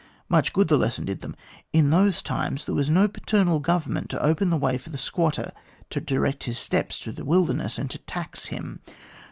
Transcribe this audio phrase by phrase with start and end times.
[0.29, 1.35] Much good the lesson did them.
[1.71, 5.51] In those times there was no paternal Government to open the way for the squatter,
[5.91, 8.79] to direct his steps through the wilderness, and to tax him.